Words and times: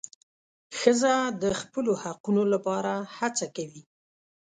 ښځه 0.79 1.13
د 1.41 1.43
خپلو 1.59 1.91
حقونو 2.03 2.43
لپاره 2.53 2.93
هڅه 3.17 3.45
کوي. 3.55 3.83